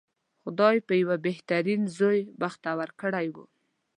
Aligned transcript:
خدای 0.41 0.75
په 0.87 0.93
یوه 1.01 1.17
بهترین 1.27 1.81
زوی 1.97 2.19
بختور 2.41 2.89
کړی 3.01 3.27
و. 3.33 3.35